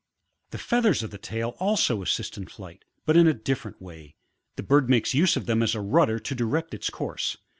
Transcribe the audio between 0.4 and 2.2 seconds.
]19. The feathers of the tail also